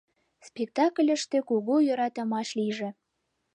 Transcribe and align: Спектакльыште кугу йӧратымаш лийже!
Спектакльыште 0.47 1.37
кугу 1.49 1.75
йӧратымаш 1.87 2.49
лийже! 2.59 2.89